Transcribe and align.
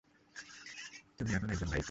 তুমি 1.17 1.31
এখন 1.33 1.49
একজন 1.49 1.67
ভাইকিং। 1.67 1.79